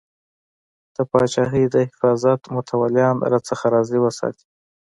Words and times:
د 0.95 0.97
پاچاهۍ 1.11 1.65
د 1.73 1.75
حفاظت 1.89 2.41
متولیان 2.55 3.15
راڅخه 3.31 3.67
راضي 3.75 3.99
وساتې. 4.01 4.45